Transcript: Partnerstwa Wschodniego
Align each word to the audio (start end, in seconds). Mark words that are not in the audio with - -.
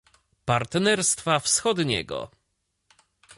Partnerstwa 0.47 1.39
Wschodniego 1.39 2.31